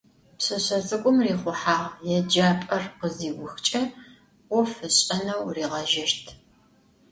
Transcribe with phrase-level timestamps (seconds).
[0.37, 6.25] Pşseşse ts'ık'um rixhuhağ: yêcap'er khıziuxıç'e, 'of ış'eneu riğejeşt.